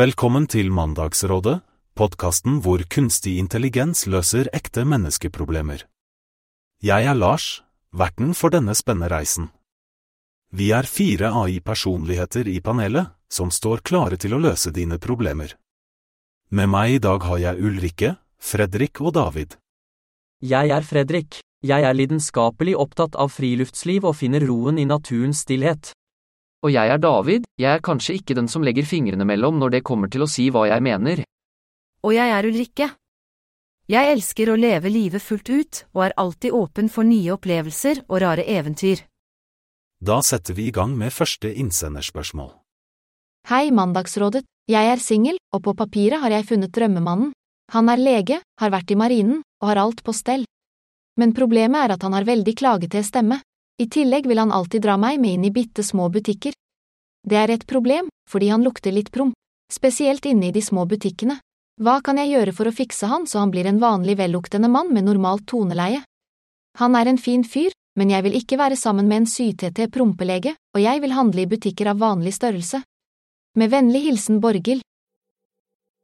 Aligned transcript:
Velkommen 0.00 0.46
til 0.48 0.70
Mandagsrådet, 0.72 1.58
podkasten 1.98 2.60
hvor 2.64 2.80
kunstig 2.88 3.34
intelligens 3.42 4.06
løser 4.08 4.48
ekte 4.56 4.86
menneskeproblemer. 4.88 5.82
Jeg 6.80 7.08
er 7.10 7.18
Lars, 7.18 7.48
verten 7.92 8.30
for 8.38 8.54
denne 8.54 8.72
spennende 8.78 9.10
reisen. 9.12 9.50
Vi 10.56 10.70
er 10.72 10.88
fire 10.88 11.34
AI-personligheter 11.42 12.48
i 12.48 12.62
panelet, 12.64 13.12
som 13.28 13.52
står 13.52 13.84
klare 13.84 14.16
til 14.16 14.38
å 14.38 14.40
løse 14.40 14.72
dine 14.72 14.96
problemer. 14.96 15.52
Med 16.48 16.72
meg 16.72 16.96
i 16.96 17.04
dag 17.10 17.26
har 17.28 17.44
jeg 17.44 17.60
Ulrikke, 17.60 18.16
Fredrik 18.40 19.04
og 19.04 19.18
David. 19.18 19.58
Jeg 20.40 20.72
er 20.78 20.86
Fredrik. 20.94 21.42
Jeg 21.60 21.84
er 21.84 21.98
lidenskapelig 21.98 22.78
opptatt 22.86 23.20
av 23.20 23.34
friluftsliv 23.36 24.08
og 24.08 24.16
finner 24.22 24.48
roen 24.48 24.80
i 24.80 24.88
naturens 24.88 25.44
stillhet. 25.44 25.92
Og 26.60 26.72
jeg 26.74 26.92
er 26.92 27.00
David, 27.00 27.46
jeg 27.56 27.72
er 27.72 27.84
kanskje 27.84 28.18
ikke 28.18 28.36
den 28.36 28.48
som 28.52 28.64
legger 28.64 28.84
fingrene 28.84 29.24
mellom 29.24 29.56
når 29.60 29.78
det 29.78 29.86
kommer 29.86 30.10
til 30.12 30.26
å 30.26 30.28
si 30.28 30.50
hva 30.52 30.66
jeg 30.68 30.84
mener. 30.84 31.22
Og 32.04 32.12
jeg 32.16 32.32
er 32.36 32.48
Ulrikke. 32.48 32.88
Jeg 33.90 34.12
elsker 34.12 34.52
å 34.52 34.58
leve 34.60 34.92
livet 34.92 35.24
fullt 35.24 35.48
ut 35.50 35.80
og 35.96 36.04
er 36.04 36.16
alltid 36.20 36.54
åpen 36.54 36.92
for 36.92 37.08
nye 37.08 37.32
opplevelser 37.34 38.04
og 38.06 38.20
rare 38.22 38.44
eventyr. 38.44 39.02
Da 40.00 40.20
setter 40.24 40.54
vi 40.56 40.68
i 40.68 40.72
gang 40.72 40.94
med 40.96 41.12
første 41.12 41.50
innsenderspørsmål. 41.50 42.52
Hei, 43.48 43.72
Mandagsrådet. 43.72 44.44
Jeg 44.70 44.86
er 44.92 45.00
singel, 45.02 45.40
og 45.52 45.64
på 45.64 45.74
papiret 45.74 46.20
har 46.22 46.30
jeg 46.30 46.46
funnet 46.52 46.72
drømmemannen. 46.76 47.32
Han 47.72 47.88
er 47.88 48.00
lege, 48.00 48.38
har 48.60 48.70
vært 48.70 48.92
i 48.92 48.98
marinen, 49.00 49.42
og 49.60 49.72
har 49.72 49.80
alt 49.82 50.04
på 50.04 50.14
stell. 50.14 50.44
Men 51.18 51.34
problemet 51.34 51.82
er 51.82 51.96
at 51.96 52.04
han 52.06 52.14
har 52.14 52.28
veldig 52.28 52.54
klagete 52.56 53.02
stemme. 53.04 53.40
I 53.80 53.86
tillegg 53.88 54.26
vil 54.28 54.38
han 54.38 54.52
alltid 54.52 54.82
dra 54.84 54.98
meg 55.00 55.16
med 55.20 55.38
inn 55.38 55.44
i 55.48 55.50
bitte 55.50 55.80
små 55.80 56.10
butikker. 56.12 56.52
Det 57.24 57.36
er 57.36 57.52
et 57.54 57.62
problem, 57.66 58.10
fordi 58.28 58.50
han 58.52 58.64
lukter 58.64 58.92
litt 58.92 59.08
promp, 59.12 59.32
spesielt 59.72 60.26
inne 60.28 60.50
i 60.50 60.52
de 60.52 60.60
små 60.60 60.84
butikkene. 60.84 61.38
Hva 61.80 62.02
kan 62.04 62.20
jeg 62.20 62.34
gjøre 62.34 62.52
for 62.52 62.68
å 62.68 62.74
fikse 62.76 63.08
han 63.08 63.24
så 63.24 63.40
han 63.40 63.52
blir 63.54 63.64
en 63.70 63.80
vanlig 63.80 64.18
velluktende 64.20 64.68
mann 64.68 64.92
med 64.92 65.06
normalt 65.08 65.46
toneleie? 65.48 66.02
Han 66.76 66.96
er 66.96 67.08
en 67.08 67.18
fin 67.18 67.40
fyr, 67.40 67.72
men 67.96 68.12
jeg 68.12 68.26
vil 68.26 68.36
ikke 68.36 68.58
være 68.60 68.76
sammen 68.76 69.08
med 69.08 69.22
en 69.22 69.30
sytete 69.32 69.88
prompelege, 69.88 70.52
og 70.76 70.84
jeg 70.84 71.00
vil 71.00 71.16
handle 71.16 71.46
i 71.46 71.48
butikker 71.48 71.88
av 71.94 72.04
vanlig 72.04 72.34
størrelse. 72.36 72.82
Med 73.56 73.72
vennlig 73.72 74.04
hilsen 74.10 74.42
Borghild. 74.44 74.84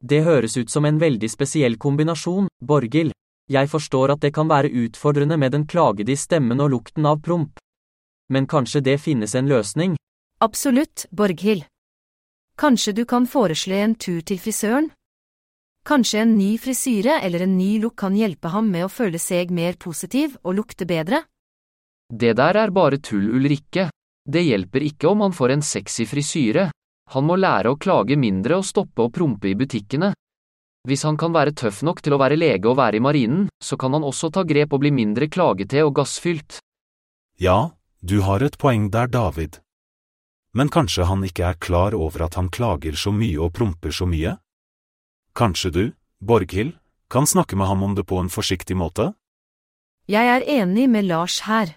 Det 0.01 0.23
høres 0.25 0.57
ut 0.57 0.73
som 0.73 0.85
en 0.85 0.97
veldig 0.97 1.29
spesiell 1.29 1.77
kombinasjon, 1.77 2.49
Borghild. 2.57 3.13
Jeg 3.47 3.69
forstår 3.69 4.17
at 4.17 4.25
det 4.25 4.33
kan 4.33 4.49
være 4.49 4.73
utfordrende 4.73 5.37
med 5.37 5.53
den 5.53 5.69
klagede 5.69 6.11
i 6.11 6.19
stemmen 6.19 6.59
og 6.59 6.73
lukten 6.73 7.05
av 7.05 7.21
promp. 7.21 7.61
Men 8.29 8.47
kanskje 8.47 8.81
det 8.83 8.97
finnes 8.99 9.35
en 9.35 9.47
løsning? 9.47 9.95
Absolutt, 10.43 11.05
Borghild. 11.11 11.65
Kanskje 12.57 12.91
du 12.93 13.05
kan 13.05 13.27
foreslå 13.27 13.75
en 13.75 13.95
tur 13.95 14.21
til 14.21 14.39
frisøren? 14.41 14.89
Kanskje 15.87 16.19
en 16.25 16.33
ny 16.35 16.57
frisyre 16.59 17.21
eller 17.23 17.45
en 17.45 17.57
ny 17.57 17.77
look 17.79 17.95
kan 18.01 18.15
hjelpe 18.17 18.49
ham 18.51 18.67
med 18.73 18.87
å 18.87 18.91
føle 18.91 19.19
seg 19.21 19.53
mer 19.55 19.77
positiv 19.79 20.35
og 20.43 20.57
lukte 20.57 20.85
bedre? 20.89 21.21
Det 22.11 22.33
der 22.35 22.59
er 22.59 22.73
bare 22.75 22.99
tull, 22.99 23.29
Ulrikke. 23.37 23.87
Det 24.27 24.43
hjelper 24.43 24.83
ikke 24.83 25.07
om 25.07 25.23
han 25.23 25.35
får 25.37 25.53
en 25.53 25.63
sexy 25.63 26.05
frisyre. 26.09 26.69
Han 27.15 27.23
må 27.23 27.37
lære 27.39 27.71
å 27.71 27.79
klage 27.79 28.17
mindre 28.19 28.59
og 28.59 28.67
stoppe 28.67 29.05
å 29.05 29.11
prompe 29.13 29.47
i 29.47 29.55
butikkene. 29.55 30.11
Hvis 30.87 31.03
han 31.07 31.15
kan 31.19 31.31
være 31.35 31.55
tøff 31.55 31.81
nok 31.87 32.01
til 32.03 32.15
å 32.15 32.19
være 32.19 32.35
lege 32.35 32.67
og 32.67 32.77
være 32.79 32.99
i 32.99 33.03
marinen, 33.03 33.47
så 33.63 33.79
kan 33.79 33.95
han 33.95 34.03
også 34.07 34.31
ta 34.35 34.43
grep 34.47 34.75
og 34.75 34.83
bli 34.83 34.91
mindre 34.91 35.27
klagete 35.31 35.83
og 35.87 35.95
gassfylt. 35.99 36.59
Ja, 37.39 37.76
du 38.01 38.21
har 38.21 38.43
et 38.43 38.57
poeng 38.57 38.89
der, 38.91 39.07
David. 39.07 39.59
Men 40.53 40.69
kanskje 40.69 41.05
han 41.05 41.23
ikke 41.25 41.45
er 41.49 41.57
klar 41.61 41.93
over 41.93 42.25
at 42.25 42.37
han 42.37 42.49
klager 42.49 42.95
så 42.97 43.11
mye 43.11 43.39
og 43.41 43.53
promper 43.53 43.91
så 43.91 44.05
mye? 44.09 44.37
Kanskje 45.37 45.71
du, 45.71 45.83
Borghild, 46.19 46.75
kan 47.09 47.27
snakke 47.27 47.55
med 47.55 47.67
ham 47.67 47.83
om 47.83 47.95
det 47.95 48.05
på 48.05 48.19
en 48.19 48.29
forsiktig 48.29 48.77
måte? 48.77 49.13
Jeg 50.07 50.27
er 50.27 50.45
enig 50.61 50.87
med 50.89 51.05
Lars 51.05 51.41
her. 51.47 51.75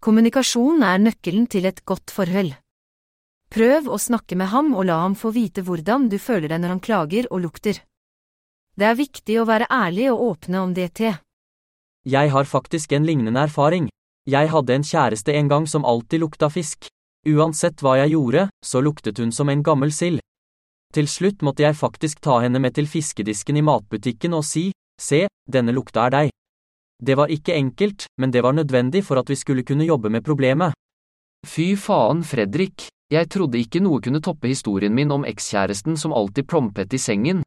Kommunikasjon 0.00 0.82
er 0.82 1.00
nøkkelen 1.00 1.46
til 1.50 1.66
et 1.68 1.84
godt 1.84 2.12
forhold. 2.14 2.54
Prøv 3.50 3.88
å 3.90 3.98
snakke 3.98 4.36
med 4.38 4.52
ham 4.52 4.74
og 4.74 4.86
la 4.86 5.00
ham 5.02 5.16
få 5.18 5.32
vite 5.34 5.64
hvordan 5.66 6.08
du 6.08 6.18
føler 6.22 6.48
deg 6.52 6.62
når 6.62 6.76
han 6.76 6.82
klager 6.84 7.26
og 7.30 7.42
lukter. 7.46 7.80
Det 8.78 8.86
er 8.86 8.96
viktig 8.96 9.40
å 9.40 9.46
være 9.48 9.66
ærlig 9.66 10.06
og 10.12 10.22
åpne 10.28 10.62
om 10.62 10.74
DT. 10.76 11.10
Jeg 12.06 12.30
har 12.32 12.46
faktisk 12.48 12.92
en 12.96 13.04
lignende 13.04 13.42
erfaring. 13.42 13.90
Jeg 14.30 14.50
hadde 14.52 14.74
en 14.76 14.84
kjæreste 14.86 15.34
en 15.34 15.48
gang 15.50 15.64
som 15.66 15.86
alltid 15.88 16.20
lukta 16.22 16.50
fisk. 16.52 16.86
Uansett 17.26 17.80
hva 17.82 17.96
jeg 17.98 18.12
gjorde, 18.12 18.46
så 18.62 18.82
luktet 18.84 19.18
hun 19.18 19.32
som 19.34 19.48
en 19.50 19.62
gammel 19.66 19.90
sild. 19.90 20.20
Til 20.94 21.08
slutt 21.10 21.42
måtte 21.42 21.64
jeg 21.64 21.78
faktisk 21.78 22.20
ta 22.22 22.40
henne 22.44 22.60
med 22.62 22.76
til 22.76 22.86
fiskedisken 22.90 23.58
i 23.58 23.64
matbutikken 23.64 24.36
og 24.36 24.44
si, 24.46 24.70
se, 25.00 25.24
denne 25.50 25.74
lukta 25.74 26.06
er 26.06 26.14
deg. 26.14 26.30
Det 27.00 27.16
var 27.16 27.32
ikke 27.32 27.56
enkelt, 27.56 28.06
men 28.20 28.30
det 28.30 28.42
var 28.44 28.54
nødvendig 28.54 29.02
for 29.06 29.18
at 29.18 29.30
vi 29.30 29.38
skulle 29.40 29.64
kunne 29.64 29.88
jobbe 29.88 30.12
med 30.12 30.24
problemet. 30.24 30.76
Fy 31.46 31.74
faen, 31.80 32.22
Fredrik, 32.22 32.90
jeg 33.10 33.30
trodde 33.32 33.58
ikke 33.58 33.80
noe 33.82 34.02
kunne 34.04 34.20
toppe 34.22 34.50
historien 34.52 34.94
min 34.94 35.10
om 35.10 35.24
ekskjæresten 35.26 35.96
som 35.98 36.12
alltid 36.12 36.46
prompet 36.46 36.94
i 36.94 37.00
sengen. 37.00 37.42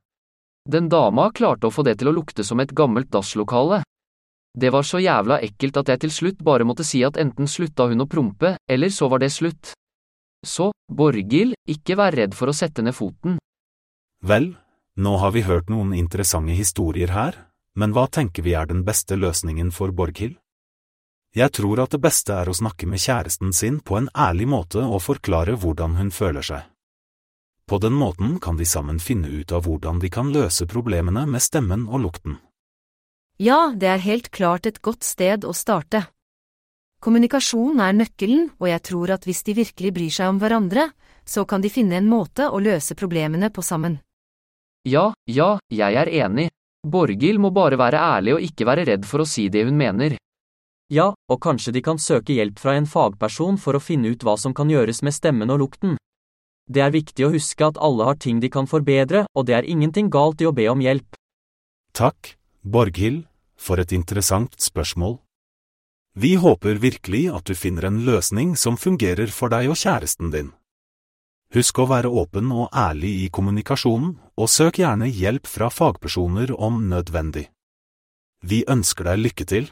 Den 0.67 0.89
dama 0.89 1.29
klarte 1.31 1.69
å 1.69 1.73
få 1.75 1.85
det 1.87 1.99
til 1.99 2.09
å 2.09 2.15
lukte 2.15 2.43
som 2.43 2.59
et 2.63 2.73
gammelt 2.75 3.11
dasslokale. 3.13 3.83
Det 4.53 4.69
var 4.69 4.85
så 4.85 4.99
jævla 5.01 5.39
ekkelt 5.41 5.77
at 5.81 5.89
jeg 5.89 6.01
til 6.03 6.11
slutt 6.13 6.43
bare 6.45 6.65
måtte 6.67 6.85
si 6.85 7.01
at 7.03 7.17
enten 7.17 7.49
slutta 7.49 7.87
hun 7.89 8.05
å 8.05 8.09
prompe, 8.09 8.55
eller 8.69 8.93
så 8.93 9.09
var 9.09 9.23
det 9.23 9.31
slutt. 9.33 9.73
Så, 10.45 10.71
Borghild, 10.91 11.55
ikke 11.67 11.97
vær 11.97 12.13
redd 12.13 12.35
for 12.37 12.51
å 12.51 12.53
sette 12.53 12.83
ned 12.85 12.93
foten. 12.93 13.39
Vel, 14.21 14.53
nå 14.95 15.17
har 15.17 15.33
vi 15.33 15.41
hørt 15.47 15.71
noen 15.73 15.95
interessante 15.97 16.53
historier 16.53 17.15
her, 17.15 17.39
men 17.75 17.95
hva 17.95 18.05
tenker 18.07 18.45
vi 18.45 18.53
er 18.53 18.69
den 18.69 18.83
beste 18.85 19.17
løsningen 19.17 19.71
for 19.73 19.91
Borghild? 19.91 20.37
Jeg 21.33 21.49
tror 21.49 21.81
at 21.81 21.95
det 21.95 22.03
beste 22.03 22.35
er 22.37 22.49
å 22.49 22.53
snakke 22.53 22.85
med 22.85 23.01
kjæresten 23.01 23.55
sin 23.57 23.79
på 23.81 23.97
en 23.97 24.11
ærlig 24.13 24.45
måte 24.53 24.83
og 24.85 25.01
forklare 25.01 25.57
hvordan 25.57 25.97
hun 25.97 26.13
føler 26.13 26.45
seg. 26.45 26.61
På 27.65 27.79
den 27.81 27.95
måten 27.97 28.37
kan 28.43 28.59
de 28.59 28.67
sammen 28.69 28.99
finne 29.01 29.31
ut 29.31 29.51
av 29.51 29.65
hvordan 29.65 29.97
de 30.03 30.11
kan 30.13 30.29
løse 30.29 30.67
problemene 30.69 31.25
med 31.25 31.41
stemmen 31.41 31.87
og 31.89 32.03
lukten. 32.05 32.37
Ja, 33.41 33.73
det 33.75 33.87
er 33.89 34.01
helt 34.03 34.29
klart 34.29 34.67
et 34.69 34.81
godt 34.81 35.03
sted 35.03 35.45
å 35.45 35.53
starte. 35.57 36.05
Kommunikasjon 37.03 37.81
er 37.83 37.95
nøkkelen, 37.97 38.51
og 38.61 38.67
jeg 38.69 38.81
tror 38.85 39.11
at 39.15 39.25
hvis 39.27 39.41
de 39.43 39.55
virkelig 39.57 39.91
bryr 39.95 40.13
seg 40.13 40.29
om 40.31 40.39
hverandre, 40.39 40.91
så 41.25 41.43
kan 41.45 41.63
de 41.63 41.71
finne 41.73 41.97
en 41.97 42.07
måte 42.07 42.47
å 42.47 42.61
løse 42.61 42.95
problemene 42.95 43.49
på 43.51 43.63
sammen. 43.65 43.97
Ja, 44.87 45.13
ja, 45.25 45.57
jeg 45.71 45.97
er 45.99 46.11
enig. 46.11 46.49
Borghild 46.83 47.39
må 47.39 47.49
bare 47.55 47.79
være 47.79 47.99
ærlig 47.99 48.35
og 48.35 48.45
ikke 48.45 48.67
være 48.67 48.85
redd 48.91 49.07
for 49.07 49.23
å 49.23 49.27
si 49.27 49.47
det 49.49 49.63
hun 49.65 49.79
mener. 49.79 50.17
Ja, 50.91 51.13
og 51.31 51.41
kanskje 51.41 51.71
de 51.73 51.81
kan 51.81 51.97
søke 51.97 52.35
hjelp 52.35 52.59
fra 52.59 52.75
en 52.77 52.87
fagperson 52.87 53.57
for 53.57 53.75
å 53.75 53.81
finne 53.83 54.11
ut 54.11 54.23
hva 54.23 54.35
som 54.37 54.53
kan 54.53 54.69
gjøres 54.69 55.01
med 55.01 55.15
stemmen 55.15 55.51
og 55.51 55.63
lukten. 55.63 55.97
Det 56.69 56.83
er 56.83 56.93
viktig 56.93 57.25
å 57.25 57.31
huske 57.33 57.65
at 57.65 57.79
alle 57.81 58.05
har 58.07 58.19
ting 58.19 58.39
de 58.43 58.51
kan 58.51 58.67
forbedre, 58.67 59.25
og 59.33 59.47
det 59.47 59.55
er 59.57 59.67
ingenting 59.67 60.11
galt 60.11 60.43
i 60.43 60.47
å 60.47 60.55
be 60.55 60.67
om 60.71 60.83
hjelp. 60.83 61.17
Takk, 61.95 62.35
Borghild, 62.63 63.25
for 63.59 63.75
et 63.81 63.91
interessant 63.91 64.53
spørsmål. 64.55 65.17
Vi 66.15 66.35
håper 66.39 66.77
virkelig 66.79 67.25
at 67.35 67.43
du 67.43 67.57
finner 67.59 67.89
en 67.89 67.97
løsning 68.07 68.53
som 68.55 68.77
fungerer 68.79 69.27
for 69.27 69.51
deg 69.51 69.67
og 69.67 69.75
kjæresten 69.75 70.31
din. 70.31 70.53
Husk 71.53 71.81
å 71.83 71.89
være 71.91 72.07
åpen 72.07 72.53
og 72.55 72.69
ærlig 72.71 73.11
i 73.25 73.27
kommunikasjonen, 73.29 74.15
og 74.39 74.47
søk 74.49 74.79
gjerne 74.79 75.09
hjelp 75.11 75.49
fra 75.49 75.67
fagpersoner 75.69 76.53
om 76.55 76.79
nødvendig. 76.87 77.49
Vi 78.47 78.63
ønsker 78.63 79.11
deg 79.11 79.19
lykke 79.25 79.47
til. 79.51 79.67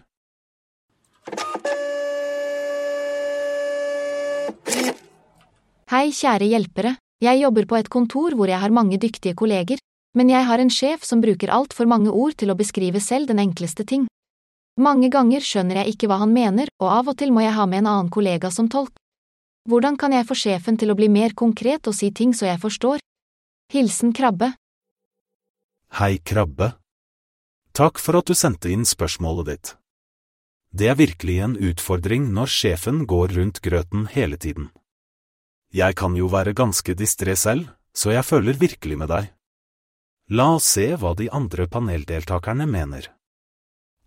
Hei, 5.91 6.11
kjære 6.11 6.51
hjelpere, 6.51 6.97
jeg 7.23 7.39
jobber 7.39 7.71
på 7.71 7.79
et 7.79 7.89
kontor 7.91 8.35
hvor 8.35 8.51
jeg 8.51 8.59
har 8.59 8.75
mange 8.75 8.99
dyktige 8.99 9.35
kolleger, 9.37 9.79
men 10.17 10.31
jeg 10.31 10.43
har 10.47 10.59
en 10.59 10.71
sjef 10.71 11.05
som 11.07 11.21
bruker 11.23 11.51
altfor 11.53 11.87
mange 11.87 12.11
ord 12.11 12.35
til 12.39 12.51
å 12.51 12.57
beskrive 12.59 12.99
selv 12.99 13.31
den 13.31 13.39
enkleste 13.39 13.85
ting. 13.87 14.07
Mange 14.79 15.09
ganger 15.11 15.43
skjønner 15.43 15.81
jeg 15.81 15.95
ikke 15.95 16.09
hva 16.11 16.21
han 16.23 16.33
mener, 16.33 16.71
og 16.79 16.89
av 16.89 17.11
og 17.11 17.17
til 17.19 17.31
må 17.35 17.43
jeg 17.43 17.55
ha 17.55 17.65
med 17.67 17.83
en 17.83 17.91
annen 17.91 18.11
kollega 18.11 18.51
som 18.51 18.69
tolk. 18.71 18.93
Hvordan 19.69 19.97
kan 19.99 20.15
jeg 20.15 20.25
få 20.27 20.35
sjefen 20.35 20.77
til 20.79 20.91
å 20.91 20.97
bli 20.97 21.07
mer 21.11 21.35
konkret 21.37 21.87
og 21.87 21.95
si 21.95 22.09
ting 22.11 22.33
så 22.33 22.47
jeg 22.47 22.61
forstår? 22.63 23.03
Hilsen 23.71 24.11
Krabbe. 24.15 24.53
Hei, 25.99 26.17
Krabbe. 26.23 26.73
Takk 27.71 27.99
for 27.99 28.19
at 28.19 28.27
du 28.27 28.35
sendte 28.35 28.71
inn 28.71 28.87
spørsmålet 28.87 29.51
ditt. 29.51 29.75
Det 30.71 30.87
er 30.87 30.97
virkelig 30.99 31.37
en 31.43 31.57
utfordring 31.59 32.29
når 32.31 32.51
sjefen 32.51 33.03
går 33.07 33.35
rundt 33.37 33.59
grøten 33.63 34.07
hele 34.11 34.39
tiden. 34.39 34.71
Jeg 35.71 35.95
kan 35.99 36.15
jo 36.15 36.27
være 36.31 36.55
ganske 36.55 36.95
distré 36.95 37.35
selv, 37.35 37.69
så 37.95 38.11
jeg 38.15 38.27
føler 38.27 38.59
virkelig 38.59 38.97
med 38.99 39.11
deg. 39.11 39.29
La 40.31 40.45
oss 40.55 40.63
se 40.63 40.85
hva 40.95 41.09
de 41.19 41.25
andre 41.27 41.65
paneldeltakerne 41.67 42.63
mener. 42.63 43.09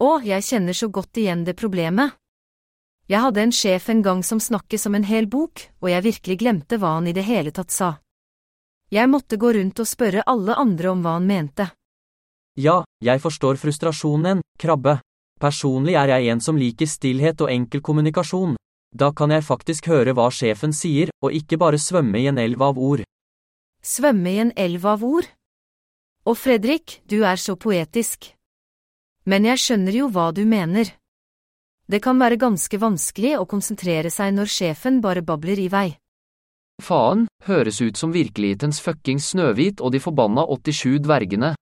Å, 0.00 0.22
jeg 0.24 0.40
kjenner 0.46 0.72
så 0.72 0.88
godt 0.88 1.20
igjen 1.20 1.42
det 1.44 1.52
problemet. 1.60 2.14
Jeg 3.12 3.20
hadde 3.20 3.42
en 3.42 3.52
sjef 3.52 3.90
en 3.92 4.00
gang 4.00 4.22
som 4.24 4.40
snakket 4.40 4.80
som 4.80 4.96
en 4.96 5.04
hel 5.04 5.28
bok, 5.28 5.66
og 5.84 5.90
jeg 5.92 6.06
virkelig 6.06 6.38
glemte 6.40 6.78
hva 6.80 6.94
han 6.96 7.10
i 7.10 7.12
det 7.12 7.26
hele 7.28 7.52
tatt 7.52 7.76
sa. 7.76 7.90
Jeg 8.88 9.12
måtte 9.12 9.36
gå 9.36 9.52
rundt 9.52 9.84
og 9.84 9.90
spørre 9.90 10.24
alle 10.24 10.56
andre 10.56 10.94
om 10.94 11.04
hva 11.04 11.18
han 11.18 11.28
mente. 11.28 11.68
Ja, 12.56 12.80
jeg 13.04 13.20
forstår 13.20 13.60
frustrasjonen, 13.60 14.40
krabbe. 14.56 15.02
Personlig 15.36 16.00
er 16.00 16.16
jeg 16.16 16.32
en 16.32 16.40
som 16.40 16.56
liker 16.56 16.88
stillhet 16.88 17.44
og 17.44 17.52
enkel 17.52 17.84
kommunikasjon. 17.84 18.56
Da 18.96 19.12
kan 19.12 19.28
jeg 19.34 19.44
faktisk 19.44 19.92
høre 19.92 20.16
hva 20.16 20.30
sjefen 20.32 20.72
sier, 20.72 21.12
og 21.20 21.36
ikke 21.36 21.60
bare 21.60 21.76
svømme 21.76 22.16
i 22.16 22.28
en 22.32 22.40
elv 22.40 22.64
av 22.64 22.80
ord. 22.80 23.04
Svømme 23.84 24.30
i 24.32 24.38
en 24.40 24.56
elv 24.56 24.86
av 24.88 25.04
ord? 25.04 25.28
Og 26.24 26.38
Fredrik, 26.40 27.02
du 27.04 27.20
er 27.28 27.36
så 27.36 27.52
poetisk. 27.60 28.30
Men 29.28 29.44
jeg 29.44 29.60
skjønner 29.60 29.96
jo 29.98 30.08
hva 30.12 30.30
du 30.32 30.44
mener. 30.48 30.88
Det 31.84 32.00
kan 32.00 32.16
være 32.20 32.40
ganske 32.40 32.80
vanskelig 32.80 33.34
å 33.36 33.44
konsentrere 33.48 34.08
seg 34.12 34.32
når 34.32 34.48
sjefen 34.48 35.02
bare 35.04 35.24
babler 35.24 35.60
i 35.60 35.68
vei. 35.68 35.90
Faen, 36.82 37.26
høres 37.44 37.82
ut 37.84 38.00
som 38.00 38.14
virkelighetens 38.14 38.80
fuckings 38.82 39.28
Snøhvit 39.34 39.84
og 39.84 39.92
de 39.92 40.00
forbanna 40.00 40.46
87 40.48 41.04
dvergene. 41.04 41.52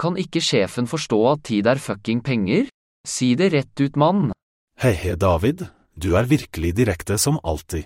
Kan 0.00 0.16
ikke 0.16 0.40
sjefen 0.40 0.88
forstå 0.88 1.20
at 1.34 1.44
tid 1.46 1.68
er 1.68 1.78
fucking 1.78 2.24
penger? 2.24 2.72
Si 3.06 3.34
det 3.36 3.52
rett 3.52 3.76
ut, 3.80 3.96
mann. 4.00 4.32
Hei, 4.80 4.96
David, 5.20 5.66
du 5.94 6.16
er 6.16 6.26
virkelig 6.26 6.72
direkte 6.80 7.18
som 7.20 7.38
alltid. 7.44 7.84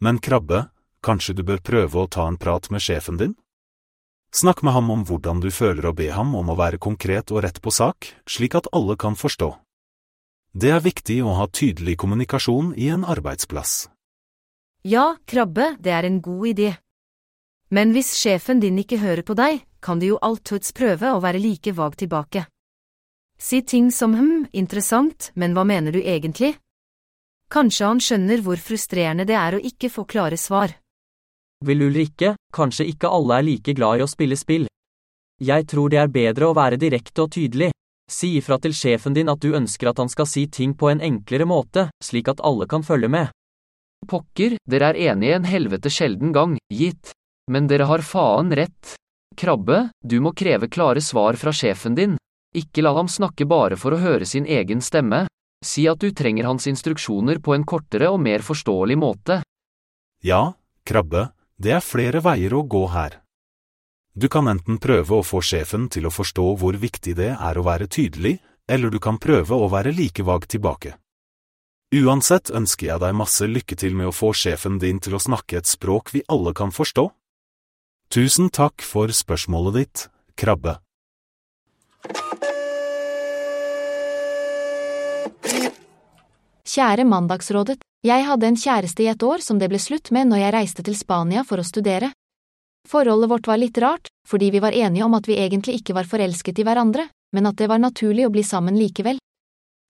Men 0.00 0.22
Krabbe, 0.22 0.68
kanskje 1.02 1.34
du 1.34 1.42
bør 1.42 1.60
prøve 1.60 2.04
å 2.04 2.08
ta 2.08 2.28
en 2.30 2.38
prat 2.40 2.70
med 2.70 2.80
sjefen 2.80 3.18
din? 3.20 3.34
Snakk 4.30 4.62
med 4.62 4.72
ham 4.72 4.90
om 4.90 5.00
hvordan 5.06 5.40
du 5.42 5.50
føler 5.50 5.88
og 5.90 5.96
be 5.98 6.10
ham 6.14 6.36
om 6.38 6.52
å 6.52 6.58
være 6.58 6.78
konkret 6.78 7.32
og 7.34 7.42
rett 7.42 7.58
på 7.62 7.72
sak, 7.74 8.12
slik 8.30 8.54
at 8.54 8.68
alle 8.72 8.94
kan 8.96 9.18
forstå. 9.18 9.50
Det 10.54 10.70
er 10.70 10.82
viktig 10.82 11.18
å 11.22 11.34
ha 11.38 11.48
tydelig 11.50 11.96
kommunikasjon 11.98 12.72
i 12.78 12.88
en 12.94 13.02
arbeidsplass. 13.06 13.88
Ja, 14.86 15.16
Krabbe, 15.26 15.74
det 15.82 15.92
er 15.92 16.06
en 16.06 16.20
god 16.22 16.46
idé. 16.46 16.70
Men 17.70 17.92
hvis 17.94 18.14
sjefen 18.18 18.62
din 18.62 18.78
ikke 18.82 18.98
hører 19.02 19.22
på 19.26 19.34
deg, 19.38 19.60
kan 19.82 19.98
du 19.98 20.08
jo 20.08 20.18
alltids 20.22 20.72
prøve 20.74 21.12
å 21.14 21.20
være 21.22 21.42
like 21.42 21.74
vag 21.74 21.98
tilbake. 21.98 22.46
Si 23.38 23.62
ting 23.62 23.90
som 23.90 24.14
hm, 24.14 24.48
interessant, 24.52 25.30
men 25.34 25.54
hva 25.54 25.64
mener 25.66 25.94
du 25.94 26.00
egentlig? 26.02 26.54
Kanskje 27.50 27.86
han 27.86 28.02
skjønner 28.02 28.42
hvor 28.46 28.62
frustrerende 28.62 29.26
det 29.26 29.38
er 29.38 29.56
å 29.56 29.62
ikke 29.70 29.90
få 29.90 30.04
klare 30.06 30.38
svar. 30.38 30.74
Vil 31.64 31.82
Ulrikke, 31.84 32.34
kanskje 32.56 32.86
ikke 32.88 33.08
alle 33.12 33.36
er 33.36 33.44
like 33.44 33.74
glad 33.76 34.00
i 34.00 34.04
å 34.04 34.08
spille 34.08 34.36
spill. 34.40 34.64
Jeg 35.40 35.66
tror 35.68 35.90
det 35.92 35.98
er 36.00 36.12
bedre 36.12 36.48
å 36.48 36.56
være 36.56 36.78
direkte 36.80 37.26
og 37.26 37.34
tydelig. 37.36 37.68
Si 38.10 38.32
ifra 38.38 38.56
til 38.58 38.72
sjefen 38.74 39.14
din 39.16 39.28
at 39.28 39.42
du 39.44 39.52
ønsker 39.54 39.90
at 39.90 40.00
han 40.00 40.08
skal 40.08 40.26
si 40.26 40.46
ting 40.48 40.72
på 40.74 40.88
en 40.90 41.02
enklere 41.04 41.44
måte, 41.44 41.90
slik 42.02 42.30
at 42.32 42.40
alle 42.40 42.66
kan 42.66 42.84
følge 42.84 43.10
med. 43.12 43.28
Pokker, 44.08 44.56
dere 44.64 44.90
er 44.90 45.00
enige 45.12 45.36
en 45.36 45.48
helvete 45.48 45.92
sjelden 45.92 46.32
gang, 46.32 46.56
gitt. 46.72 47.12
Men 47.52 47.68
dere 47.68 47.86
har 47.90 48.02
faen 48.04 48.52
rett. 48.56 48.96
Krabbe, 49.36 49.90
du 50.00 50.16
må 50.24 50.32
kreve 50.32 50.68
klare 50.68 51.00
svar 51.04 51.36
fra 51.36 51.52
sjefen 51.52 51.94
din. 51.94 52.16
Ikke 52.56 52.82
la 52.82 52.94
ham 52.96 53.08
snakke 53.08 53.46
bare 53.46 53.76
for 53.78 53.94
å 53.94 54.00
høre 54.00 54.26
sin 54.26 54.48
egen 54.48 54.80
stemme. 54.80 55.26
Si 55.64 55.84
at 55.88 56.00
du 56.00 56.08
trenger 56.16 56.48
hans 56.48 56.66
instruksjoner 56.66 57.38
på 57.44 57.54
en 57.54 57.68
kortere 57.68 58.08
og 58.08 58.18
mer 58.24 58.40
forståelig 58.42 58.96
måte. 58.98 59.42
Ja, 60.24 60.56
Krabbe, 60.88 61.28
det 61.60 61.74
er 61.76 61.84
flere 61.84 62.22
veier 62.24 62.54
å 62.56 62.64
gå 62.64 62.86
her. 62.94 63.20
Du 64.16 64.28
kan 64.32 64.48
enten 64.48 64.80
prøve 64.80 65.20
å 65.20 65.26
få 65.26 65.42
sjefen 65.44 65.88
til 65.92 66.08
å 66.08 66.14
forstå 66.14 66.46
hvor 66.60 66.76
viktig 66.80 67.14
det 67.18 67.34
er 67.36 67.58
å 67.58 67.66
være 67.66 67.86
tydelig, 67.86 68.38
eller 68.66 68.90
du 68.90 68.98
kan 68.98 69.20
prøve 69.20 69.54
å 69.54 69.68
være 69.70 69.92
like 69.92 70.24
vag 70.24 70.48
tilbake. 70.48 70.96
Uansett 71.90 72.52
ønsker 72.54 72.86
jeg 72.86 73.02
deg 73.02 73.16
masse 73.18 73.46
lykke 73.46 73.76
til 73.76 73.96
med 73.98 74.10
å 74.10 74.14
få 74.14 74.32
sjefen 74.32 74.78
din 74.78 75.00
til 75.02 75.16
å 75.18 75.22
snakke 75.22 75.58
et 75.58 75.66
språk 75.66 76.14
vi 76.14 76.22
alle 76.30 76.54
kan 76.54 76.70
forstå. 76.72 77.08
Tusen 78.10 78.50
takk 78.50 78.82
for 78.82 79.10
spørsmålet 79.14 79.76
ditt, 79.76 80.06
Krabbe. 80.38 80.78
Kjære 86.70 87.02
Mandagsrådet, 87.02 87.80
jeg 88.06 88.22
hadde 88.22 88.46
en 88.46 88.56
kjæreste 88.56 89.02
i 89.02 89.08
et 89.10 89.22
år 89.26 89.42
som 89.42 89.58
det 89.58 89.66
ble 89.72 89.78
slutt 89.82 90.12
med 90.14 90.28
når 90.30 90.38
jeg 90.38 90.52
reiste 90.54 90.82
til 90.86 90.94
Spania 90.94 91.42
for 91.42 91.58
å 91.58 91.66
studere. 91.66 92.12
Forholdet 92.86 93.30
vårt 93.32 93.48
var 93.50 93.58
litt 93.58 93.78
rart, 93.82 94.06
fordi 94.28 94.52
vi 94.54 94.60
var 94.62 94.76
enige 94.78 95.02
om 95.02 95.16
at 95.18 95.26
vi 95.26 95.40
egentlig 95.42 95.80
ikke 95.80 95.96
var 95.98 96.06
forelsket 96.06 96.60
i 96.62 96.66
hverandre, 96.68 97.08
men 97.34 97.48
at 97.50 97.58
det 97.58 97.66
var 97.72 97.82
naturlig 97.82 98.28
å 98.28 98.30
bli 98.30 98.44
sammen 98.46 98.78
likevel. 98.78 99.18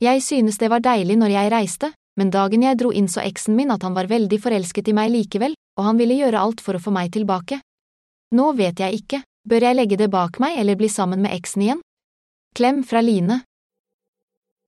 Jeg 0.00 0.22
synes 0.24 0.56
det 0.56 0.70
var 0.72 0.80
deilig 0.80 1.18
når 1.20 1.34
jeg 1.34 1.52
reiste, 1.52 1.92
men 2.16 2.32
dagen 2.32 2.64
jeg 2.64 2.80
dro 2.80 2.94
inn 2.96 3.12
så 3.12 3.20
eksen 3.28 3.60
min 3.60 3.76
at 3.76 3.84
han 3.84 3.98
var 3.98 4.08
veldig 4.08 4.40
forelsket 4.40 4.88
i 4.88 4.96
meg 4.96 5.12
likevel, 5.12 5.58
og 5.76 5.84
han 5.84 6.00
ville 6.00 6.16
gjøre 6.16 6.40
alt 6.40 6.64
for 6.64 6.78
å 6.78 6.80
få 6.80 6.96
meg 6.96 7.12
tilbake. 7.12 7.60
Nå 8.32 8.54
vet 8.56 8.80
jeg 8.80 9.02
ikke, 9.02 9.20
bør 9.44 9.68
jeg 9.68 9.76
legge 9.76 10.00
det 10.00 10.08
bak 10.08 10.40
meg 10.40 10.56
eller 10.56 10.80
bli 10.80 10.88
sammen 10.88 11.20
med 11.20 11.36
eksen 11.36 11.68
igjen? 11.68 11.84
Klem 12.56 12.80
fra 12.88 13.04
Line. 13.04 13.42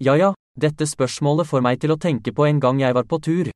Ja 0.03 0.19
ja, 0.19 0.35
dette 0.58 0.87
spørsmålet 0.87 1.49
får 1.49 1.62
meg 1.64 1.81
til 1.81 1.94
å 1.94 1.99
tenke 2.00 2.32
på 2.37 2.44
en 2.46 2.60
gang 2.60 2.81
jeg 2.81 2.94
var 2.94 3.06
på 3.08 3.19
tur. 3.25 3.50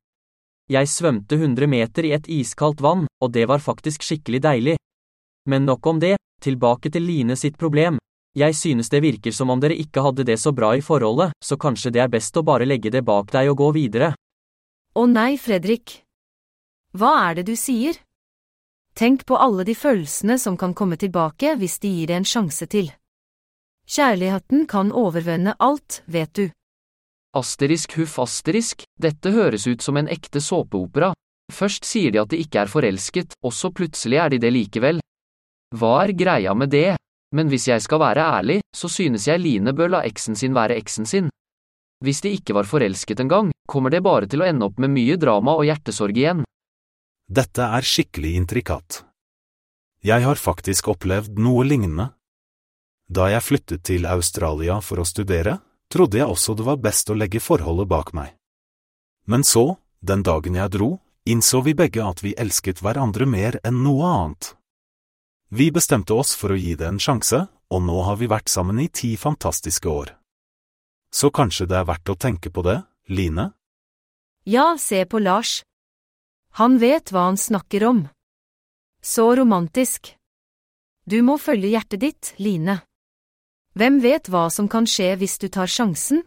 Jeg 0.67 0.89
svømte 0.89 1.37
100 1.37 1.69
meter 1.69 2.05
i 2.09 2.13
et 2.17 2.27
iskaldt 2.27 2.81
vann, 2.81 3.05
og 3.23 3.31
det 3.31 3.45
var 3.47 3.63
faktisk 3.63 4.03
skikkelig 4.03 4.41
deilig. 4.43 4.75
Men 5.47 5.65
nok 5.65 5.85
om 5.87 5.99
det, 5.99 6.17
tilbake 6.41 6.91
til 6.91 7.05
Line 7.07 7.37
sitt 7.39 7.57
problem. 7.57 8.01
Jeg 8.37 8.55
synes 8.55 8.89
det 8.89 9.01
virker 9.01 9.31
som 9.31 9.49
om 9.49 9.61
dere 9.61 9.77
ikke 9.77 10.03
hadde 10.03 10.25
det 10.27 10.39
så 10.41 10.51
bra 10.51 10.73
i 10.75 10.81
forholdet, 10.81 11.31
så 11.41 11.57
kanskje 11.57 11.93
det 11.95 12.03
er 12.03 12.11
best 12.11 12.35
å 12.37 12.43
bare 12.45 12.67
legge 12.67 12.91
det 12.91 13.05
bak 13.05 13.31
deg 13.31 13.49
og 13.53 13.57
gå 13.61 13.71
videre. 13.77 14.11
Å 14.97 15.05
nei, 15.05 15.37
Fredrik. 15.37 16.01
Hva 16.97 17.29
er 17.29 17.39
det 17.39 17.47
du 17.47 17.55
sier? 17.55 17.97
Tenk 18.97 19.25
på 19.29 19.37
alle 19.37 19.63
de 19.63 19.77
følelsene 19.77 20.39
som 20.41 20.57
kan 20.57 20.73
komme 20.73 20.97
tilbake 20.97 21.53
hvis 21.57 21.79
de 21.79 21.93
gir 21.93 22.11
det 22.11 22.17
en 22.17 22.25
sjanse 22.25 22.65
til. 22.65 22.89
Kjærligheten 23.87 24.65
kan 24.67 24.89
overvende 24.91 25.53
alt, 25.61 26.01
vet 26.05 26.33
du. 26.33 26.47
Asterisk 27.37 27.93
huff 27.99 28.17
asterisk, 28.23 28.81
dette 28.97 29.29
høres 29.35 29.67
ut 29.69 29.83
som 29.85 29.99
en 29.99 30.09
ekte 30.09 30.41
såpeopera. 30.41 31.11
Først 31.53 31.85
sier 31.85 32.11
de 32.11 32.21
at 32.23 32.31
de 32.31 32.39
ikke 32.41 32.63
er 32.63 32.71
forelsket, 32.71 33.35
og 33.45 33.53
så 33.53 33.69
plutselig 33.69 34.17
er 34.17 34.33
de 34.33 34.39
det 34.41 34.51
likevel. 34.55 35.01
Hva 35.77 35.91
er 36.05 36.15
greia 36.17 36.55
med 36.57 36.71
det? 36.73 36.95
Men 37.35 37.51
hvis 37.51 37.67
jeg 37.67 37.83
skal 37.83 38.01
være 38.01 38.23
ærlig, 38.39 38.61
så 38.75 38.89
synes 38.89 39.27
jeg 39.27 39.43
Line 39.43 39.73
bør 39.75 39.97
la 39.97 40.03
eksen 40.07 40.35
sin 40.39 40.55
være 40.55 40.77
eksen 40.79 41.05
sin. 41.05 41.29
Hvis 42.03 42.21
de 42.23 42.31
ikke 42.37 42.55
var 42.55 42.69
forelsket 42.69 43.19
engang, 43.19 43.51
kommer 43.67 43.91
det 43.91 44.03
bare 44.05 44.29
til 44.29 44.41
å 44.41 44.47
ende 44.47 44.67
opp 44.69 44.79
med 44.79 44.93
mye 44.93 45.17
drama 45.19 45.57
og 45.57 45.67
hjertesorg 45.67 46.17
igjen. 46.17 46.45
Dette 47.27 47.65
er 47.77 47.83
skikkelig 47.83 48.35
intrikat. 48.39 49.01
Jeg 50.05 50.23
har 50.23 50.39
faktisk 50.39 50.87
opplevd 50.93 51.41
noe 51.41 51.65
lignende. 51.67 52.11
Da 53.11 53.27
jeg 53.31 53.43
flyttet 53.43 53.83
til 53.87 54.07
Australia 54.07 54.79
for 54.83 55.01
å 55.01 55.07
studere, 55.07 55.57
trodde 55.93 56.19
jeg 56.19 56.27
også 56.27 56.55
det 56.57 56.65
var 56.67 56.81
best 56.83 57.09
å 57.09 57.17
legge 57.17 57.41
forholdet 57.43 57.89
bak 57.89 58.13
meg. 58.17 58.33
Men 59.27 59.43
så, 59.43 59.77
den 59.99 60.23
dagen 60.23 60.55
jeg 60.55 60.73
dro, 60.75 60.89
innså 61.27 61.61
vi 61.65 61.75
begge 61.75 62.03
at 62.03 62.23
vi 62.23 62.35
elsket 62.39 62.81
hverandre 62.83 63.27
mer 63.27 63.59
enn 63.67 63.81
noe 63.83 64.07
annet. 64.07 64.53
Vi 65.49 65.69
bestemte 65.71 66.15
oss 66.15 66.33
for 66.35 66.51
å 66.51 66.59
gi 66.59 66.75
det 66.79 66.87
en 66.87 66.99
sjanse, 66.99 67.45
og 67.71 67.83
nå 67.83 68.01
har 68.07 68.19
vi 68.19 68.27
vært 68.31 68.51
sammen 68.51 68.79
i 68.83 68.87
ti 68.87 69.15
fantastiske 69.19 69.87
år. 69.87 70.13
Så 71.11 71.31
kanskje 71.31 71.67
det 71.67 71.77
er 71.79 71.87
verdt 71.87 72.11
å 72.11 72.19
tenke 72.19 72.51
på 72.51 72.63
det, 72.67 72.81
Line? 73.07 73.51
Ja, 74.43 74.75
se 74.79 75.05
på 75.05 75.19
Lars. 75.19 75.61
Han 76.59 76.79
vet 76.79 77.11
hva 77.11 77.27
han 77.29 77.39
snakker 77.39 77.83
om. 77.87 78.05
Så 79.01 79.35
romantisk. 79.35 80.13
Du 81.07 81.21
må 81.23 81.37
følge 81.39 81.71
hjertet 81.71 82.03
ditt, 82.03 82.33
Line. 82.39 82.81
Hvem 83.77 83.99
vet 84.01 84.25
hva 84.33 84.47
som 84.49 84.65
kan 84.65 84.87
skje 84.89 85.11
hvis 85.21 85.35
du 85.37 85.51
tar 85.53 85.69
sjansen? 85.69 86.23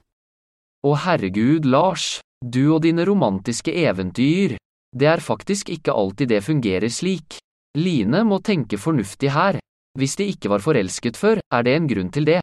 Å 0.86 0.90
herregud, 1.02 1.64
Lars, 1.66 2.20
du 2.38 2.68
og 2.76 2.84
dine 2.84 3.02
romantiske 3.08 3.74
eventyr. 3.74 4.54
Det 4.94 5.08
er 5.10 5.22
faktisk 5.24 5.72
ikke 5.74 5.90
alltid 5.90 6.30
det 6.30 6.44
fungerer 6.46 6.92
slik. 6.94 7.40
Line 7.74 8.22
må 8.28 8.38
tenke 8.46 8.78
fornuftig 8.78 9.34
her. 9.34 9.58
Hvis 9.98 10.14
de 10.20 10.28
ikke 10.30 10.52
var 10.54 10.62
forelsket 10.62 11.18
før, 11.18 11.42
er 11.42 11.66
det 11.66 11.74
en 11.74 11.90
grunn 11.90 12.14
til 12.14 12.30
det. 12.30 12.38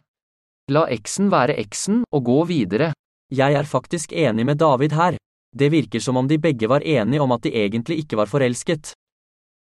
La 0.76 0.84
eksen 0.92 1.32
være 1.32 1.56
eksen 1.56 2.04
og 2.12 2.28
gå 2.28 2.42
videre. 2.52 2.92
Jeg 3.32 3.56
er 3.56 3.64
faktisk 3.64 4.12
enig 4.12 4.44
med 4.44 4.60
David 4.60 4.92
her. 4.92 5.16
Det 5.56 5.72
virker 5.72 6.04
som 6.04 6.20
om 6.20 6.28
de 6.28 6.36
begge 6.36 6.68
var 6.68 6.84
enige 6.84 7.24
om 7.24 7.32
at 7.32 7.48
de 7.48 7.56
egentlig 7.56 8.02
ikke 8.04 8.20
var 8.20 8.28
forelsket. 8.28 8.92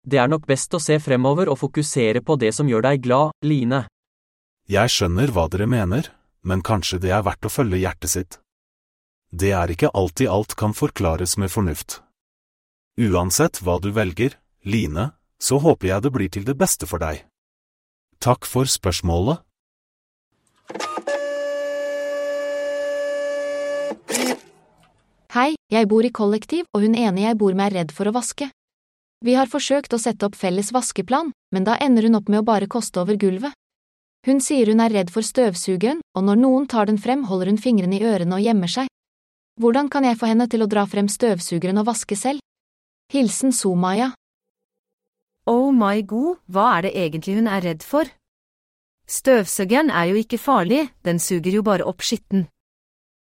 Det 0.03 0.19
er 0.19 0.27
nok 0.27 0.43
best 0.47 0.75
å 0.75 0.83
se 0.83 0.99
fremover 0.99 1.47
og 1.47 1.61
fokusere 1.63 2.19
på 2.19 2.35
det 2.35 2.51
som 2.55 2.67
gjør 2.67 2.91
deg 2.91 3.07
glad, 3.07 3.31
Line. 3.47 3.87
Jeg 4.67 4.91
skjønner 4.91 5.31
hva 5.31 5.45
dere 5.47 5.63
mener, 5.71 6.09
men 6.43 6.59
kanskje 6.59 6.97
det 6.99 7.13
er 7.15 7.21
verdt 7.23 7.47
å 7.47 7.51
følge 7.51 7.77
hjertet 7.79 8.11
sitt. 8.11 8.37
Det 9.31 9.53
er 9.55 9.71
ikke 9.71 9.93
alltid 9.95 10.27
alt 10.27 10.55
kan 10.59 10.73
forklares 10.75 11.37
med 11.39 11.53
fornuft. 11.53 12.01
Uansett 12.99 13.61
hva 13.63 13.77
du 13.79 13.93
velger, 13.95 14.35
Line, 14.67 15.13
så 15.39 15.61
håper 15.63 15.87
jeg 15.87 16.03
det 16.03 16.11
blir 16.11 16.31
til 16.35 16.43
det 16.43 16.57
beste 16.59 16.83
for 16.89 16.99
deg. 16.99 17.21
Takk 18.19 18.43
for 18.43 18.67
spørsmålet. 18.67 19.39
Hei, 25.31 25.53
jeg 25.71 25.87
bor 25.87 26.03
i 26.03 26.11
kollektiv 26.11 26.65
og 26.75 26.83
hun 26.83 26.97
ene 26.99 27.23
jeg 27.23 27.39
bor 27.39 27.55
med 27.55 27.69
er 27.69 27.77
redd 27.79 27.93
for 27.95 28.11
å 28.11 28.15
vaske. 28.19 28.49
Vi 29.23 29.37
har 29.39 29.47
forsøkt 29.47 29.95
å 29.95 30.01
sette 30.01 30.27
opp 30.27 30.35
felles 30.35 30.73
vaskeplan, 30.75 31.31
men 31.55 31.63
da 31.63 31.77
ender 31.79 32.09
hun 32.09 32.19
opp 32.19 32.27
med 32.27 32.43
å 32.43 32.47
bare 32.51 32.67
koste 32.67 32.99
over 32.99 33.15
gulvet. 33.15 33.55
Hun 34.25 34.41
sier 34.41 34.71
hun 34.71 34.81
er 34.83 34.93
redd 34.93 35.11
for 35.13 35.25
støvsugeren, 35.25 36.01
og 36.15 36.23
når 36.25 36.39
noen 36.41 36.65
tar 36.67 36.89
den 36.89 36.97
frem 36.97 37.27
holder 37.29 37.51
hun 37.51 37.61
fingrene 37.61 37.99
i 37.99 38.03
ørene 38.03 38.39
og 38.39 38.43
gjemmer 38.43 38.71
seg. 38.71 38.89
Hvordan 39.61 39.89
kan 39.89 40.05
jeg 40.05 40.17
få 40.17 40.29
henne 40.29 40.47
til 40.49 40.65
å 40.65 40.69
dra 40.69 40.85
frem 40.89 41.07
støvsugeren 41.09 41.81
og 41.81 41.87
vaske 41.87 42.17
selv? 42.17 42.41
Hilsen 43.13 43.53
Somaya. 43.55 44.11
Oh 45.47 45.71
my 45.71 46.01
god, 46.03 46.41
hva 46.51 46.65
er 46.77 46.87
det 46.87 46.93
egentlig 46.99 47.37
hun 47.37 47.47
er 47.47 47.63
redd 47.63 47.85
for? 47.85 48.09
Støvsugeren 49.07 49.89
er 49.89 50.09
jo 50.11 50.19
ikke 50.19 50.39
farlig, 50.41 50.89
den 51.07 51.21
suger 51.23 51.55
jo 51.55 51.63
bare 51.63 51.87
opp 51.87 52.03
skitten. 52.03 52.49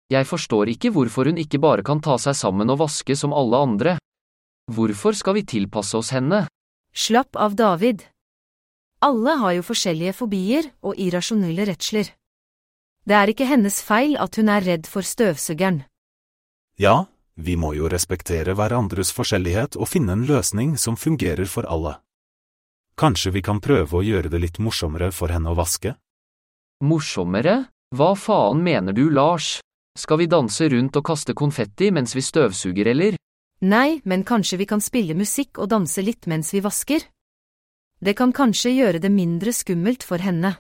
Jeg 0.09 0.25
forstår 0.25 0.71
ikke 0.73 0.89
hvorfor 0.93 1.29
hun 1.29 1.37
ikke 1.41 1.61
bare 1.61 1.85
kan 1.85 2.01
ta 2.01 2.17
seg 2.21 2.33
sammen 2.37 2.69
og 2.73 2.81
vaske 2.81 3.15
som 3.17 3.33
alle 3.33 3.61
andre. 3.67 3.95
Hvorfor 4.73 5.13
skal 5.17 5.37
vi 5.37 5.45
tilpasse 5.45 5.97
oss 5.97 6.09
henne? 6.13 6.47
Slapp 6.93 7.37
av, 7.37 7.53
David. 7.53 8.01
Alle 9.03 9.35
har 9.41 9.57
jo 9.57 9.65
forskjellige 9.65 10.13
fobier 10.13 10.69
og 10.81 10.95
irrasjonelle 10.97 11.65
redsler. 11.67 12.13
Det 13.05 13.15
er 13.15 13.29
ikke 13.29 13.49
hennes 13.49 13.81
feil 13.85 14.15
at 14.17 14.39
hun 14.39 14.49
er 14.49 14.63
redd 14.65 14.87
for 14.89 15.05
støvsugeren. 15.05 15.83
Ja, 16.79 17.05
vi 17.35 17.55
må 17.59 17.73
jo 17.75 17.89
respektere 17.91 18.55
hverandres 18.55 19.11
forskjellighet 19.13 19.75
og 19.75 19.89
finne 19.91 20.15
en 20.15 20.25
løsning 20.25 20.77
som 20.79 20.97
fungerer 20.97 21.45
for 21.45 21.67
alle. 21.69 21.99
Kanskje 22.95 23.33
vi 23.35 23.43
kan 23.43 23.59
prøve 23.59 23.99
å 23.99 24.03
gjøre 24.03 24.31
det 24.31 24.39
litt 24.39 24.59
morsommere 24.63 25.11
for 25.11 25.33
henne 25.33 25.51
å 25.51 25.57
vaske? 25.57 25.97
Morsommere? 26.83 27.65
Hva 27.95 28.13
faen 28.15 28.63
mener 28.63 28.95
du, 28.95 29.09
Lars? 29.11 29.59
Skal 29.95 30.19
vi 30.23 30.31
danse 30.31 30.67
rundt 30.71 30.95
og 30.95 31.05
kaste 31.07 31.35
konfetti 31.35 31.91
mens 31.91 32.15
vi 32.15 32.23
støvsuger, 32.23 32.89
eller? 32.91 33.19
Nei, 33.63 34.01
men 34.03 34.25
kanskje 34.27 34.59
vi 34.59 34.67
kan 34.67 34.83
spille 34.83 35.15
musikk 35.15 35.59
og 35.59 35.69
danse 35.71 36.03
litt 36.03 36.27
mens 36.27 36.51
vi 36.55 36.63
vasker? 36.63 37.05
Det 37.99 38.13
kan 38.17 38.33
kanskje 38.35 38.75
gjøre 38.75 38.99
det 38.99 39.11
mindre 39.11 39.53
skummelt 39.53 40.03
for 40.03 40.21
henne. 40.21 40.55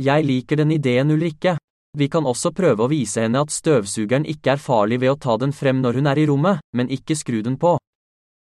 Jeg 0.00 0.24
liker 0.24 0.56
den 0.56 0.72
ideen, 0.72 1.10
Ulrikke. 1.10 1.56
Vi 1.98 2.06
kan 2.08 2.26
også 2.26 2.52
prøve 2.54 2.86
å 2.86 2.90
vise 2.90 3.24
henne 3.24 3.42
at 3.42 3.50
støvsugeren 3.50 4.26
ikke 4.28 4.54
er 4.54 4.62
farlig 4.62 5.00
ved 5.02 5.12
å 5.12 5.18
ta 5.18 5.36
den 5.36 5.52
frem 5.52 5.80
når 5.82 5.98
hun 5.98 6.06
er 6.06 6.20
i 6.22 6.26
rommet, 6.30 6.62
men 6.72 6.90
ikke 6.90 7.16
skru 7.18 7.40
den 7.42 7.58
på. 7.58 7.76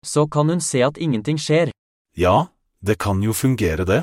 Så 0.05 0.27
kan 0.29 0.49
hun 0.49 0.61
se 0.61 0.83
at 0.85 0.99
ingenting 0.99 1.39
skjer. 1.41 1.73
Ja, 2.17 2.49
det 2.81 2.99
kan 2.99 3.23
jo 3.23 3.33
fungere 3.33 3.85
det. 3.85 4.03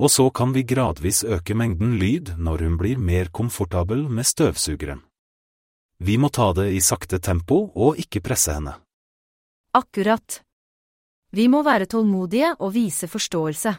Og 0.00 0.10
så 0.10 0.30
kan 0.32 0.54
vi 0.56 0.64
gradvis 0.64 1.24
øke 1.24 1.54
mengden 1.54 1.98
lyd 2.00 2.34
når 2.38 2.64
hun 2.64 2.76
blir 2.80 2.98
mer 2.98 3.28
komfortabel 3.28 4.06
med 4.08 4.24
støvsugeren. 4.24 5.02
Vi 6.00 6.16
må 6.16 6.30
ta 6.32 6.52
det 6.56 6.70
i 6.72 6.80
sakte 6.80 7.20
tempo 7.20 7.66
og 7.76 8.00
ikke 8.00 8.22
presse 8.24 8.56
henne. 8.56 8.78
Akkurat. 9.76 10.40
Vi 11.30 11.46
må 11.48 11.62
være 11.62 11.86
tålmodige 11.86 12.56
og 12.58 12.74
vise 12.74 13.06
forståelse. 13.10 13.74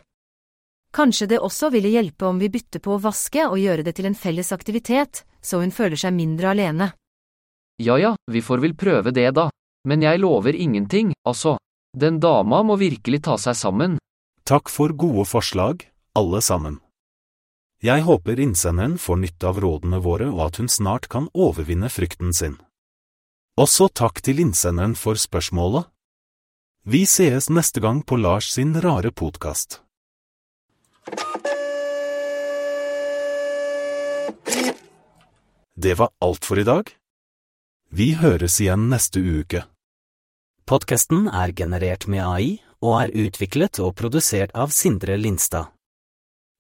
Kanskje 0.96 1.28
det 1.32 1.40
også 1.40 1.70
ville 1.72 1.92
hjelpe 1.92 2.28
om 2.28 2.40
vi 2.40 2.50
bytter 2.52 2.84
på 2.84 2.96
å 2.96 3.02
vaske 3.04 3.46
og 3.48 3.60
gjøre 3.60 3.84
det 3.88 3.96
til 3.96 4.08
en 4.10 4.16
felles 4.16 4.52
aktivitet, 4.52 5.24
så 5.42 5.60
hun 5.60 5.72
føler 5.72 6.00
seg 6.00 6.16
mindre 6.16 6.52
alene. 6.52 6.92
Ja 7.82 7.98
ja, 7.98 8.16
vi 8.32 8.42
får 8.44 8.62
vel 8.64 8.76
prøve 8.76 9.12
det 9.16 9.32
da. 9.36 9.50
Men 9.88 10.04
jeg 10.06 10.20
lover 10.22 10.54
ingenting, 10.54 11.16
altså. 11.26 11.58
Den 11.98 12.20
dama 12.20 12.62
må 12.64 12.78
virkelig 12.78 13.24
ta 13.26 13.38
seg 13.42 13.58
sammen. 13.58 13.98
Takk 14.48 14.70
for 14.70 14.94
gode 14.94 15.26
forslag, 15.26 15.88
alle 16.16 16.42
sammen. 16.42 16.80
Jeg 17.82 18.06
håper 18.06 18.40
innsenderen 18.40 19.00
får 19.02 19.18
nytte 19.24 19.48
av 19.50 19.58
rådene 19.64 20.00
våre 20.06 20.28
og 20.30 20.44
at 20.46 20.60
hun 20.62 20.70
snart 20.70 21.08
kan 21.10 21.32
overvinne 21.34 21.90
frykten 21.90 22.30
sin. 22.34 22.60
Også 23.58 23.90
takk 23.90 24.22
til 24.22 24.40
innsenderen 24.44 24.94
for 24.96 25.18
spørsmålet. 25.18 25.90
Vi 26.84 27.06
sees 27.06 27.50
neste 27.50 27.80
gang 27.80 28.02
på 28.02 28.18
Lars 28.18 28.48
sin 28.52 28.82
rare 28.82 29.12
podkast. 29.12 29.82
Det 35.76 35.94
var 35.94 36.10
alt 36.20 36.46
for 36.46 36.60
i 36.60 36.64
dag. 36.64 36.90
Vi 37.90 38.14
høres 38.18 38.58
igjen 38.62 38.90
neste 38.90 39.22
uke. 39.22 39.62
Podkasten 40.66 41.30
er 41.30 41.54
generert 41.54 42.08
med 42.10 42.26
AI 42.26 42.58
og 42.82 42.98
er 43.04 43.14
utviklet 43.28 43.78
og 43.78 43.94
produsert 44.02 44.50
av 44.58 44.74
Sindre 44.74 45.22
Lindstad. 45.22 45.70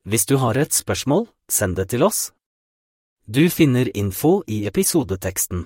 Hvis 0.05 0.29
du 0.29 0.37
har 0.37 0.53
et 0.53 0.69
spørsmål, 0.73 1.31
send 1.49 1.81
det 1.81 1.89
til 1.95 2.05
oss. 2.05 2.27
Du 3.25 3.49
finner 3.49 3.89
info 3.97 4.43
i 4.45 4.67
episodeteksten. 4.69 5.65